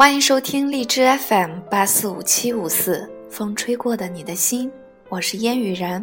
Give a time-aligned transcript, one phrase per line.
[0.00, 4.72] 欢迎收听荔枝 FM 八四五七五四，风吹过的你的心，
[5.10, 6.02] 我是烟雨然。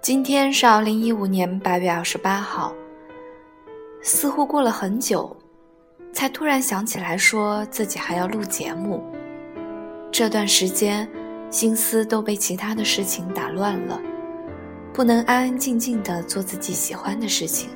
[0.00, 2.74] 今天是二零一五年八月二十八号，
[4.00, 5.36] 似乎过了很久，
[6.10, 9.04] 才突然想起来说自己还要录节目。
[10.10, 11.06] 这段时间，
[11.50, 14.00] 心思都被其他的事情打乱了，
[14.90, 17.68] 不能安安静静的做自己喜欢的事情。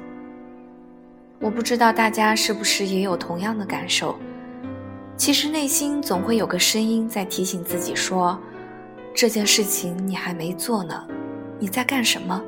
[1.40, 4.18] 我不知道大家是不是也有同样的感受。
[5.20, 8.40] 其实内心总会有个声音在提醒自己说
[9.14, 11.06] ：“这件事情你还没做呢，
[11.58, 12.42] 你在干什么？”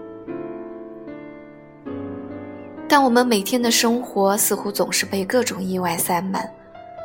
[2.89, 6.51] 但我们每天的生活似乎总是被各种意外塞满，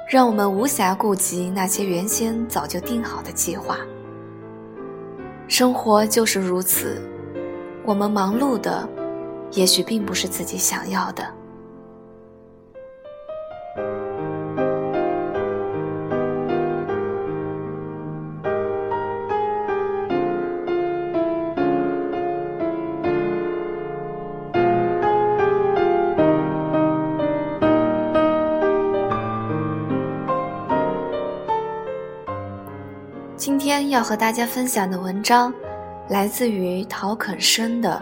[0.10, 3.78] 让我们无暇顾及那些原先早就定好的计划。
[5.50, 7.02] 生活就是如此，
[7.84, 8.88] 我们忙碌的，
[9.52, 11.26] 也许并不是自己想要的。
[33.90, 35.54] 要和大家分享的文章，
[36.10, 38.02] 来自于陶肯生的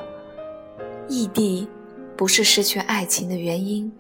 [1.08, 1.68] 《异地
[2.16, 3.92] 不是失去爱情的原因》。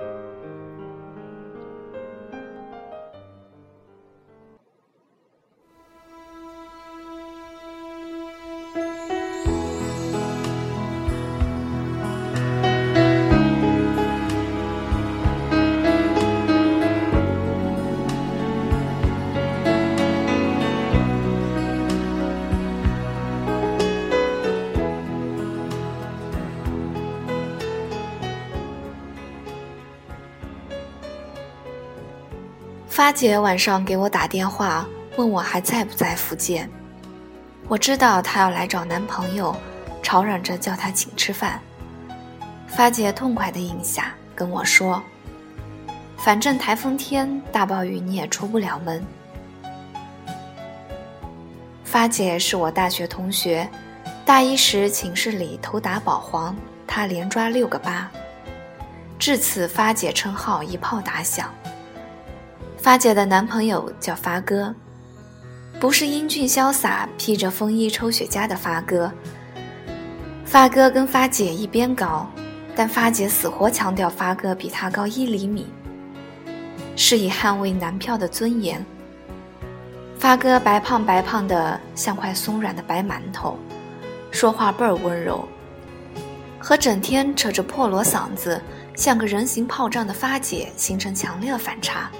[32.95, 36.69] 发姐晚上给我打电话，问我还在不在福建。
[37.67, 39.53] 我知道她要来找男朋友，
[40.01, 41.59] 吵嚷着叫她请吃饭。
[42.67, 45.03] 发姐痛快的应下，跟我说
[46.15, 49.05] ：“反正台风天、大暴雨你也出不了门。”
[51.83, 53.69] 发姐是我大学同学，
[54.23, 56.55] 大一时寝室里偷打保皇，
[56.87, 58.09] 她连抓六个八，
[59.19, 61.53] 至此发姐称号一炮打响。
[62.85, 64.71] 发姐的男朋友叫发哥，
[65.79, 69.11] 不是英俊潇洒、披着风衣抽雪茄的发哥。
[70.45, 72.29] 发哥跟发姐一边高，
[72.75, 75.65] 但发姐死活强调发哥比她高一厘米，
[76.95, 78.85] 是以捍卫男票的尊严。
[80.19, 83.57] 发哥白胖白胖的，像块松软的白馒头，
[84.29, 85.43] 说话倍儿温柔，
[86.59, 88.61] 和整天扯着破锣嗓子、
[88.95, 92.11] 像个人形炮仗的发姐形成强烈反差。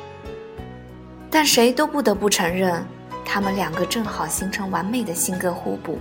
[1.37, 2.81] 但谁都不得不承认，
[3.25, 5.99] 他们两个正好形成完美的性格互补。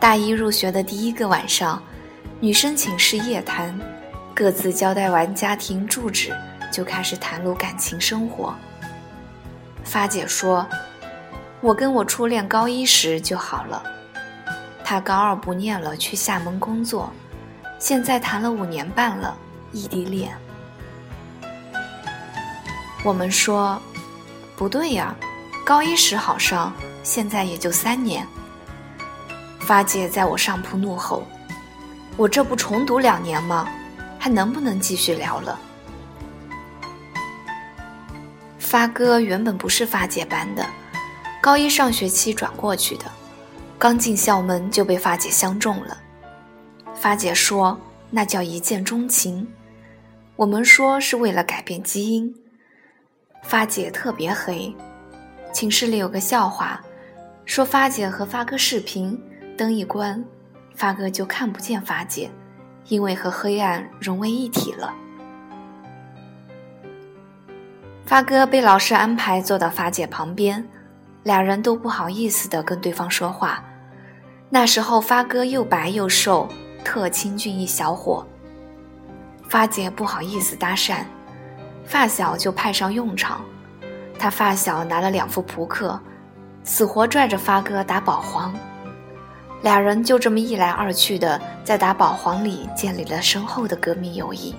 [0.00, 1.80] 大一入学的第一个晚上，
[2.40, 3.72] 女生寝室夜谈，
[4.34, 6.34] 各自交代完家庭住址，
[6.72, 8.52] 就开始袒露感情生活。
[9.84, 10.66] 发姐说
[11.62, 13.80] ：“我跟我初恋高一时就好了，
[14.82, 17.08] 他高二不念了，去厦门工作，
[17.78, 19.32] 现在谈了五年半了，
[19.70, 20.36] 异地恋。”
[23.04, 23.78] 我们说，
[24.56, 25.14] 不对呀，
[25.62, 26.72] 高一时好上，
[27.02, 28.26] 现在也就三年。
[29.60, 31.22] 发姐在我上铺怒吼
[32.16, 33.68] ：“我这不重读两年吗？
[34.18, 35.60] 还能不能继续聊了？”
[38.58, 40.66] 发哥原本不是发姐班的，
[41.42, 43.04] 高一上学期转过去的，
[43.78, 45.98] 刚进校门就被发姐相中了。
[46.94, 47.78] 发姐说
[48.08, 49.46] 那叫一见钟情，
[50.36, 52.34] 我们说是为了改变基因。
[53.44, 54.74] 发姐特别黑，
[55.52, 56.80] 寝室里有个笑话，
[57.44, 59.20] 说发姐和发哥视频，
[59.56, 60.24] 灯一关，
[60.74, 62.30] 发哥就看不见发姐，
[62.88, 64.92] 因为和黑暗融为一体了。
[68.06, 70.66] 发哥被老师安排坐到发姐旁边，
[71.22, 73.62] 俩人都不好意思的跟对方说话。
[74.48, 76.48] 那时候发哥又白又瘦，
[76.82, 78.26] 特清俊一小伙。
[79.48, 81.04] 发姐不好意思搭讪。
[81.86, 83.40] 发小就派上用场，
[84.18, 85.98] 他发小拿了两副扑克，
[86.64, 88.52] 死活拽着发哥打保皇，
[89.62, 94.54] 俩人就这么一来二去的，在打保皇里建立了深厚的革命友谊。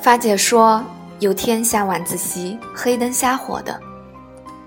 [0.00, 0.84] 发姐说。
[1.18, 3.80] 有天下晚自习，黑灯瞎火的，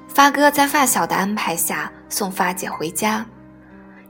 [0.07, 3.23] 发哥在发小的安排下送发姐回家。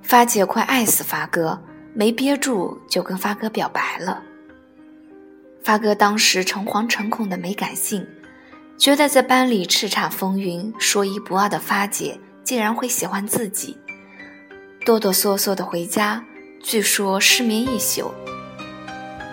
[0.02, 1.62] 发姐快爱死发哥，
[1.94, 4.24] 没憋住就跟发哥表白了。
[5.62, 8.08] 发哥当时诚惶诚恐的没敢信，
[8.78, 13.78] 觉得在班里叱咤风云、说一不二的发姐竟然会喜欢自己，
[14.86, 16.24] 哆哆嗦嗦的回家，
[16.64, 18.14] 据说失眠一宿。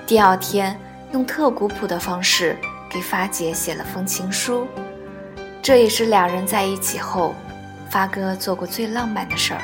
[0.09, 0.77] 第二天
[1.13, 2.57] 用特古朴的方式。
[2.97, 4.67] 给发姐写了封情书，
[5.61, 7.35] 这也是两人在一起后，
[7.91, 9.61] 发哥做过最浪漫的事儿。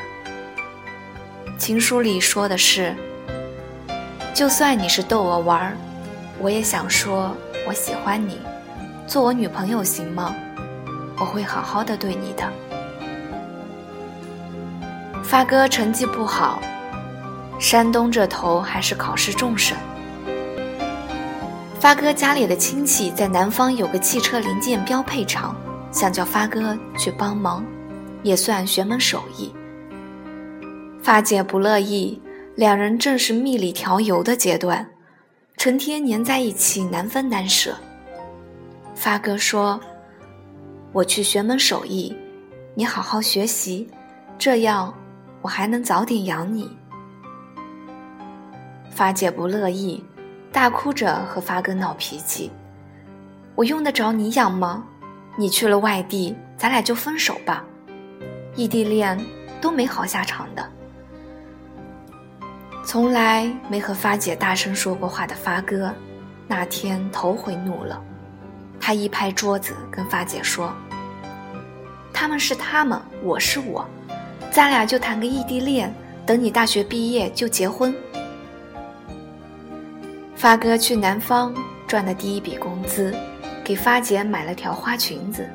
[1.57, 2.95] 情书里说的是
[4.37, 5.73] ：“就算你是逗我玩儿，
[6.39, 7.35] 我也想说
[7.67, 8.39] 我喜欢你，
[9.07, 10.35] 做我女朋友行吗？
[11.19, 12.47] 我会好好的对你的。”
[15.25, 16.61] 发哥成绩不好，
[17.59, 19.75] 山东这头还是考试重审。
[21.83, 25.53] 发哥家里的亲戚在南方有个汽车零件标配厂，
[25.91, 27.67] 想叫发哥去帮忙，
[28.23, 29.53] 也算学门手艺。
[31.03, 32.23] 发姐不乐意，
[32.55, 34.89] 两人正是蜜里调油的阶段，
[35.57, 37.75] 成天黏在一起，难分难舍。
[38.95, 39.81] 发哥说
[40.95, 42.17] ：“我去学门手艺，
[42.77, 43.89] 你好好学习，
[44.39, 44.95] 这样
[45.41, 46.71] 我还能早点养你。”
[48.89, 50.01] 发姐不乐意。
[50.53, 52.53] 大哭着和发哥闹脾气，
[53.55, 54.85] 我用得着你养吗？
[55.35, 57.65] 你去了外地，咱俩就分手吧。
[58.55, 59.19] 异地恋
[59.63, 60.71] 都没好下场的。
[62.85, 65.91] 从来没和发姐大声说过话的发哥，
[66.47, 67.99] 那天头回怒了，
[68.79, 70.71] 他一拍桌子跟发姐说
[72.13, 73.89] ：“他们是他们，我是我，
[74.51, 75.91] 咱俩就谈个异地恋，
[76.27, 77.95] 等你大学毕业就结婚。”
[80.43, 81.55] 发哥去南方
[81.87, 83.15] 赚的第一笔工资，
[83.63, 85.49] 给发姐买了条花裙子。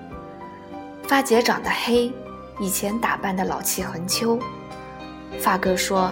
[1.03, 2.09] 发姐长得黑，
[2.57, 4.39] 以前打扮的老气横秋。
[5.41, 6.09] 发哥说：“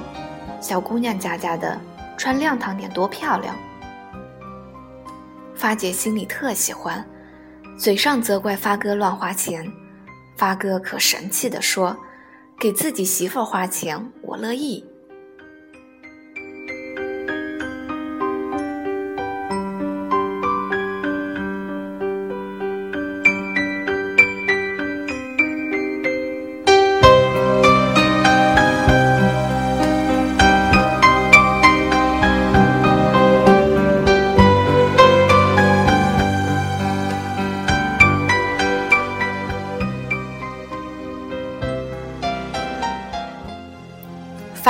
[0.59, 1.79] 小姑娘家家的，
[2.17, 3.55] 穿亮堂点多漂亮。”
[5.55, 7.01] 发姐心里特喜欢，
[7.79, 9.65] 嘴上责怪发哥乱花钱。
[10.35, 11.95] 发哥可神气地说
[12.59, 14.83] ：“给自己媳妇花钱，我乐意。”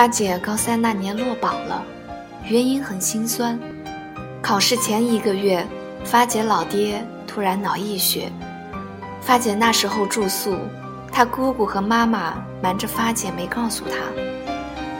[0.05, 1.83] 发姐高三那年落榜了，
[2.43, 3.59] 原因很心酸。
[4.39, 5.65] 考试前一个月，
[6.03, 8.31] 发姐老爹突然脑溢血。
[9.19, 10.55] 发姐那时候住宿，
[11.11, 13.95] 她姑姑和妈妈瞒着发姐没告诉她，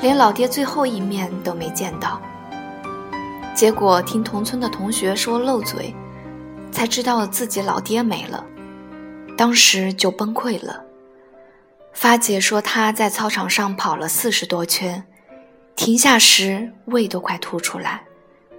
[0.01, 2.19] 连老爹最后一面都没见到。
[3.53, 5.93] 结果听同村的同学说漏嘴，
[6.71, 8.43] 才知道自己老爹没了，
[9.37, 10.84] 当时就崩溃了。
[11.95, 15.03] 发姐说，她在操场上跑了四十多圈，
[15.75, 18.03] 停下时胃都快吐出来，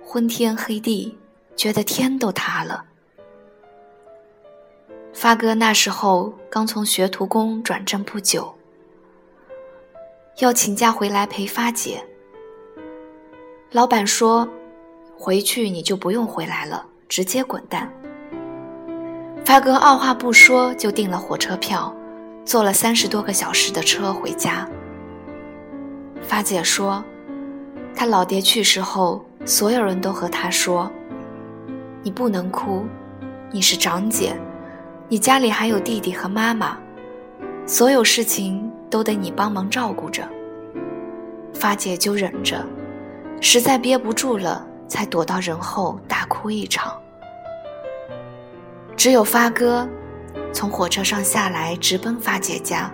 [0.02, 1.16] 昏天黑地，
[1.54, 2.84] 觉得天都塌了。
[5.12, 8.52] 发哥那时候刚从学徒工转正不久，
[10.38, 12.02] 要请假回来陪发姐。
[13.70, 14.48] 老板说，
[15.16, 17.90] 回去你就不用回来了，直接滚蛋。
[19.44, 21.95] 发哥二话不说就订了火车票。
[22.46, 24.66] 坐了三十多个小时的车回家。
[26.22, 27.04] 发姐说，
[27.92, 30.88] 她老爹去世后，所有人都和她说
[32.04, 32.86] ：“你不能哭，
[33.50, 34.36] 你是长姐，
[35.08, 36.78] 你家里还有弟弟和妈妈，
[37.66, 40.22] 所有事情都得你帮忙照顾着。”
[41.52, 42.64] 发姐就忍着，
[43.40, 46.96] 实在憋不住了，才躲到人后大哭一场。
[48.96, 49.86] 只有发哥。
[50.56, 52.90] 从火车上下来，直奔发姐家。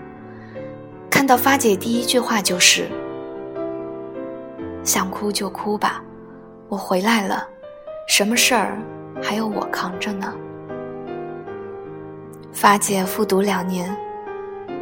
[1.09, 2.91] 看到发姐，第一句话就是
[4.83, 6.03] ：“想哭就哭吧，
[6.67, 7.47] 我回来了，
[8.09, 8.77] 什么事儿
[9.23, 10.35] 还有我扛着呢。”
[12.53, 13.97] 发姐复读两年，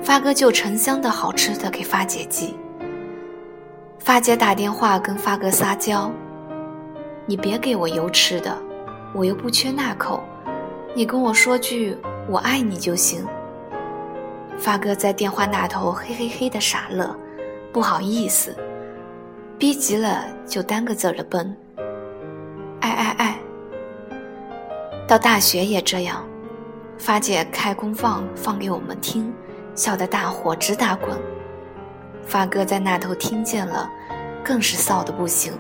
[0.02, 2.56] 发哥就成箱的好吃的给发姐寄。
[3.98, 6.10] 发姐打电话跟发哥撒娇
[7.28, 8.56] ：“你别给我邮吃的，
[9.12, 10.24] 我又不缺那口，
[10.94, 11.94] 你跟我说句。”
[12.30, 13.26] 我爱你就行。
[14.56, 17.12] 发哥在电话那头嘿嘿嘿的傻乐，
[17.72, 18.56] 不好意思，
[19.58, 21.56] 逼急了就单个字儿的蹦。
[22.80, 23.38] 爱爱爱。
[25.08, 26.24] 到大学也这样，
[26.96, 29.32] 发姐开功放放给我们听，
[29.74, 31.18] 笑得大伙直打滚。
[32.24, 33.90] 发哥在那头听见了，
[34.44, 35.52] 更是臊得不行。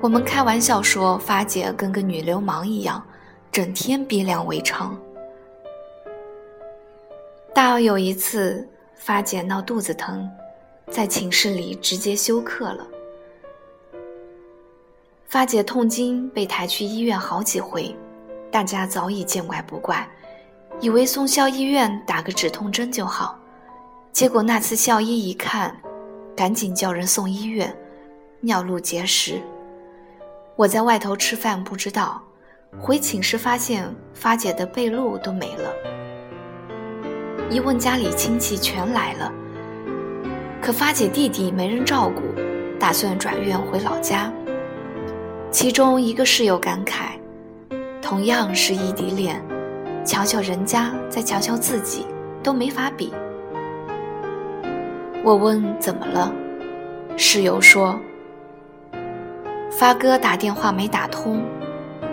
[0.00, 3.02] 我们开玩笑说，发姐跟个女流氓一样，
[3.52, 4.88] 整天逼良为娼。
[7.58, 10.30] 大二有一次，发姐闹肚子疼，
[10.92, 12.86] 在寝室里直接休克了。
[15.26, 17.92] 发姐痛经被抬去医院好几回，
[18.48, 20.08] 大家早已见怪不怪，
[20.78, 23.36] 以为送校医院打个止痛针就好。
[24.12, 25.76] 结果那次校医一看，
[26.36, 27.76] 赶紧叫人送医院，
[28.38, 29.42] 尿路结石。
[30.54, 32.22] 我在外头吃饭不知道，
[32.80, 35.97] 回寝室发现发姐的被褥都没了。
[37.50, 39.32] 一问家里亲戚全来了，
[40.60, 42.22] 可发姐弟弟没人照顾，
[42.78, 44.30] 打算转院回老家。
[45.50, 47.12] 其中一个室友感慨
[48.02, 49.42] ：“同样是异地恋，
[50.04, 52.04] 瞧瞧人家，再瞧瞧自己，
[52.42, 53.14] 都没法比。”
[55.24, 56.30] 我问怎么了，
[57.16, 57.98] 室友说
[59.72, 61.42] ：“发哥打电话没打通，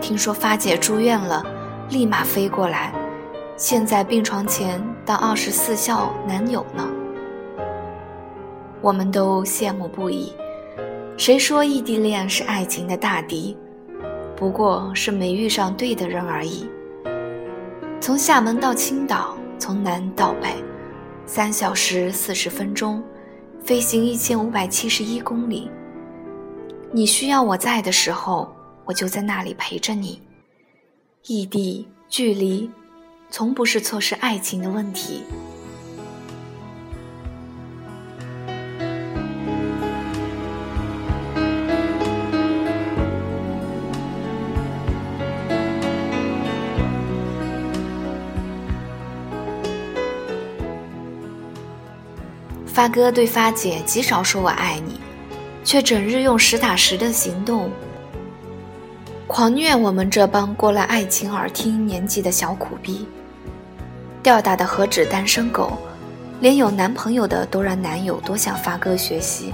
[0.00, 1.44] 听说发姐住院了，
[1.90, 2.90] 立马飞过来，
[3.54, 6.86] 现在病床前当二十四孝男友呢。”
[8.82, 10.32] 我们都羡慕不已。
[11.16, 13.56] 谁说异地恋是爱情的大敌？
[14.36, 16.66] 不过是没遇上对的人而已。
[18.00, 20.48] 从厦门到青岛，从南到北，
[21.24, 23.02] 三小时四十分钟，
[23.64, 25.70] 飞行一千五百七十一公里。
[26.92, 30.20] 你需要我在的时候，我就在那里陪着你。
[31.26, 32.70] 异地距离，
[33.30, 35.24] 从不是错失爱情的问题。
[52.66, 55.00] 发哥对发姐极少说我爱你，
[55.64, 57.70] 却整日用实打实的行动
[59.26, 63.06] 狂虐我们这帮过了爱情耳听年纪的小苦逼。
[64.22, 65.76] 吊打的何止单身狗，
[66.40, 69.52] 连有男朋友的都让男友多向发哥学习。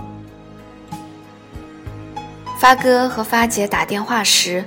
[2.60, 4.62] 发哥和发姐打电话时，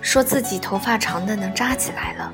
[0.00, 2.32] 说自己头发长的能扎起来了。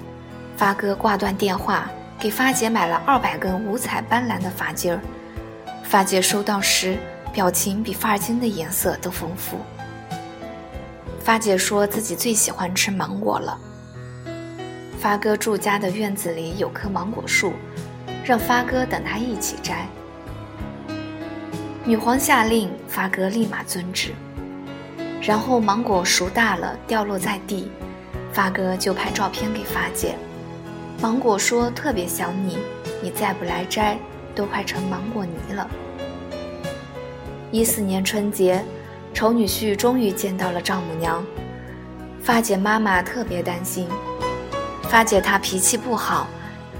[0.56, 5.00] 发哥挂断电话，给发姐买了二百根五彩斑斓的发髻儿。
[5.82, 6.96] 发姐收到时，
[7.32, 9.58] 表情比发巾的颜色都丰富。
[11.30, 13.56] 发姐说自己最喜欢吃芒果了。
[14.98, 17.52] 发哥住家的院子里有棵芒果树，
[18.24, 19.86] 让发哥等他一起摘。
[21.84, 24.12] 女皇下令，发哥立马遵旨。
[25.22, 27.70] 然后芒果熟大了，掉落在地，
[28.32, 30.16] 发哥就拍照片给发姐。
[31.00, 32.58] 芒果说特别想你，
[33.00, 33.96] 你再不来摘。
[34.34, 35.70] 都快成芒果泥了。
[37.52, 38.64] 一四年春节，
[39.12, 41.24] 丑女婿终于见到了丈母娘。
[42.22, 43.88] 发姐妈妈特别担心，
[44.82, 46.26] 发姐她脾气不好，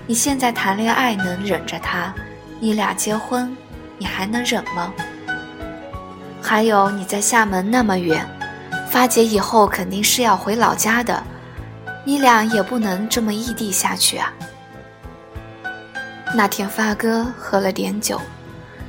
[0.07, 2.15] 你现在谈恋爱能忍着她，
[2.59, 3.57] 你俩结婚，
[3.99, 4.93] 你还能忍吗？
[6.43, 8.27] 还有你在厦门那么远，
[8.89, 11.23] 发姐以后肯定是要回老家的，
[12.05, 14.33] 你俩也不能这么异地下去啊。
[16.35, 18.21] 那天发哥喝了点酒，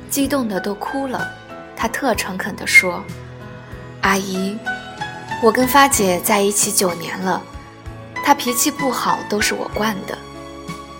[0.08, 1.28] 激动的都哭了。
[1.76, 3.02] 他特诚恳地说
[4.02, 4.58] ：“阿姨，
[5.40, 7.40] 我跟发姐在一起九年了，
[8.24, 10.18] 她脾气不好都是我惯的。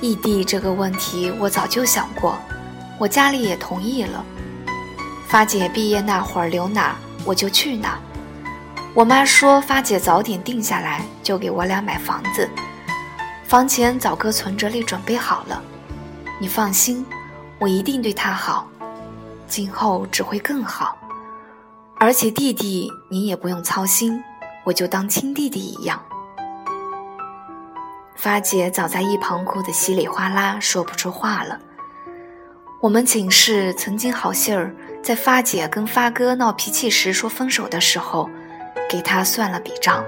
[0.00, 2.38] 异地这个问题我早就想过，
[2.99, 4.25] 我家里也同意了。
[5.26, 7.99] 发姐毕业那会儿留哪我就去哪。
[8.94, 12.49] 我妈说发姐早点定下来就给我俩买房子，
[13.44, 15.61] 房钱早搁存折里准备好了。”
[16.40, 17.04] 你放心，
[17.59, 18.68] 我一定对她好，
[19.49, 20.97] 今后只会更好。
[22.04, 24.21] 而且弟弟你也不用操心，
[24.64, 26.04] 我就当亲弟弟一样。
[28.16, 31.61] 发姐早在一旁哭得稀里哗啦，说不出话了。
[32.80, 38.28] 我们寝室曾经好信儿在发姐跟发哥闹脾气时说分手的时候，
[38.90, 40.04] 给他算了笔账。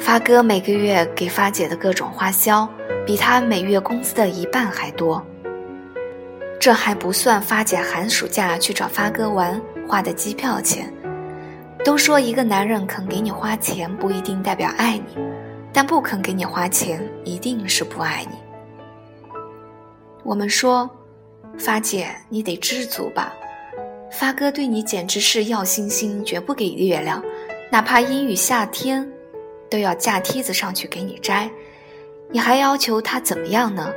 [0.00, 2.68] 发哥每个月给发姐的各种花销。
[3.06, 5.24] 比他每月工资的一半还多。
[6.58, 10.92] 这还不算发姐寒暑假去找发哥玩花的机票钱。
[11.84, 15.22] 都说一个男人肯给你花钱不一定代表爱你，
[15.70, 18.38] 但不肯给你花钱一定是不爱你。
[20.22, 20.88] 我们说，
[21.58, 23.34] 发姐你得知足吧。
[24.10, 27.22] 发哥对你简直是要星星绝不给月亮，
[27.70, 29.06] 哪怕阴雨夏天，
[29.68, 31.50] 都要架梯子上去给你摘，
[32.30, 33.92] 你还要求他怎么样呢？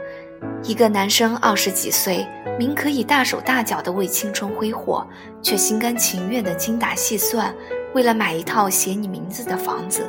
[0.64, 2.28] 一个男生二十几岁，
[2.58, 5.06] 明可以大手大脚的为青春挥霍，
[5.42, 7.54] 却心甘情愿的精打细算，
[7.94, 10.06] 为了买一套写你名字的房子。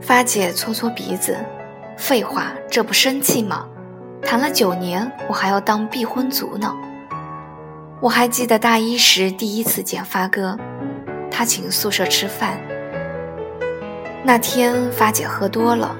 [0.00, 1.36] 发姐搓搓鼻子，
[1.96, 3.66] 废话，这不生气吗？
[4.22, 6.74] 谈了九年，我还要当避婚族呢。
[8.00, 10.58] 我还记得大一时第一次见发哥，
[11.30, 12.60] 他请宿舍吃饭。
[14.22, 15.96] 那天发姐喝多了。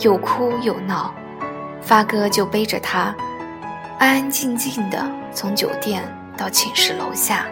[0.00, 1.14] 又哭又闹，
[1.80, 3.14] 发哥就背着他，
[3.98, 6.02] 安安静静的从酒店
[6.36, 7.46] 到寝室楼下。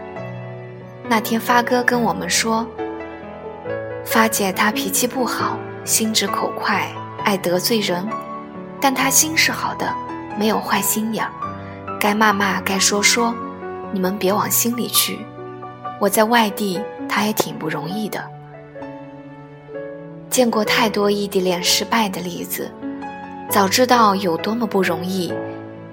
[1.09, 2.67] 那天发哥跟我们说，
[4.05, 6.87] 发姐她脾气不好，心直口快，
[7.25, 8.07] 爱得罪人，
[8.81, 9.93] 但她心是好的，
[10.39, 11.31] 没有坏心眼儿，
[12.01, 13.35] 该骂骂该说说，
[13.93, 15.25] 你们别往心里去。
[16.01, 18.23] 我在外地，她也挺不容易的。
[20.33, 22.71] 见过太多异地恋失败的例子，
[23.51, 25.31] 早知道有多么不容易，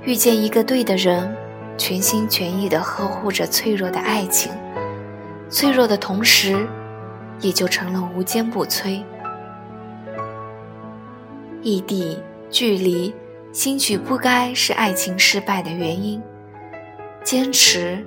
[0.06, 1.36] 遇见一个对的人，
[1.78, 4.50] 全心全意地呵护着脆弱的爱情，
[5.50, 6.66] 脆弱的同时，
[7.42, 9.04] 也就成了无坚不摧。
[11.62, 12.18] 异地
[12.50, 13.14] 距离，
[13.52, 16.24] 兴许不该是爱情失败的原因，
[17.26, 18.02] 坚持，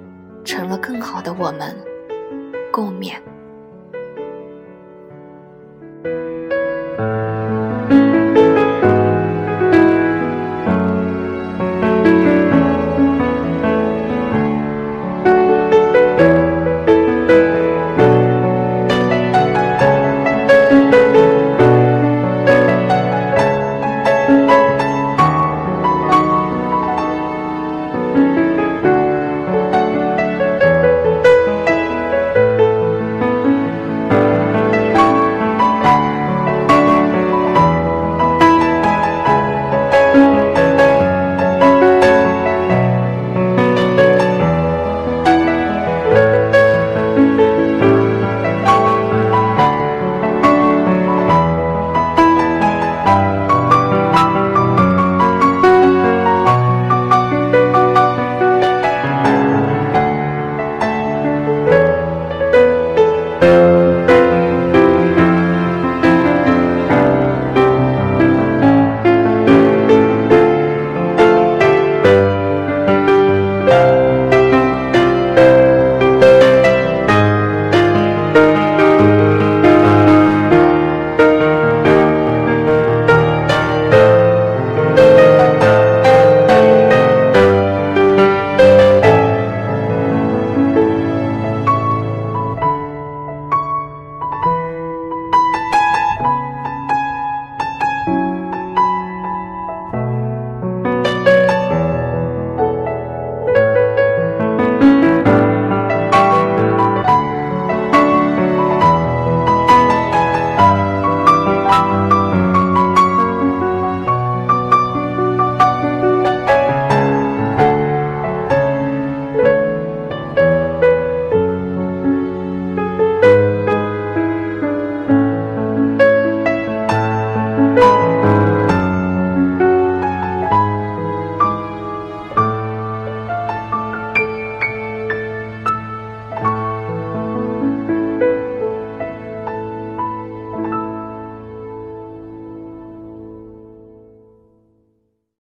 [0.46, 1.76] 成了更好的我们，
[2.72, 3.16] 共勉。